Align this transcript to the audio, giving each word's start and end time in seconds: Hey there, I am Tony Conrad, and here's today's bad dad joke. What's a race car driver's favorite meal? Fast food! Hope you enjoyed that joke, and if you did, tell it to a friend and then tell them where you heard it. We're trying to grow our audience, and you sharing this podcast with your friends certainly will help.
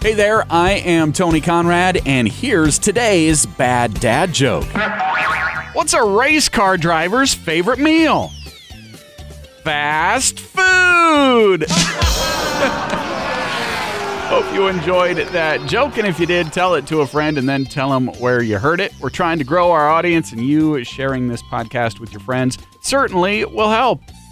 Hey 0.00 0.14
there, 0.14 0.44
I 0.48 0.74
am 0.74 1.12
Tony 1.12 1.40
Conrad, 1.40 2.00
and 2.06 2.28
here's 2.28 2.78
today's 2.78 3.44
bad 3.46 3.94
dad 3.94 4.32
joke. 4.32 4.64
What's 5.72 5.92
a 5.92 6.04
race 6.04 6.48
car 6.48 6.76
driver's 6.76 7.34
favorite 7.34 7.80
meal? 7.80 8.30
Fast 9.64 10.38
food! 10.38 11.64
Hope 14.28 14.54
you 14.54 14.68
enjoyed 14.68 15.16
that 15.16 15.66
joke, 15.68 15.98
and 15.98 16.06
if 16.06 16.20
you 16.20 16.26
did, 16.26 16.52
tell 16.52 16.76
it 16.76 16.86
to 16.86 17.00
a 17.00 17.06
friend 17.06 17.36
and 17.36 17.48
then 17.48 17.64
tell 17.64 17.90
them 17.90 18.06
where 18.20 18.40
you 18.40 18.56
heard 18.58 18.78
it. 18.78 18.92
We're 19.00 19.10
trying 19.10 19.38
to 19.38 19.44
grow 19.44 19.72
our 19.72 19.88
audience, 19.88 20.30
and 20.30 20.46
you 20.46 20.84
sharing 20.84 21.26
this 21.26 21.42
podcast 21.42 21.98
with 21.98 22.12
your 22.12 22.20
friends 22.20 22.56
certainly 22.80 23.44
will 23.44 23.70
help. 23.70 24.00